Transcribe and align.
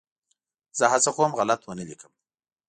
زه 0.77 0.85
هڅه 0.91 1.09
کوم 1.15 1.31
غلط 1.39 1.61
ونه 1.63 1.83
ولیکم. 1.85 2.11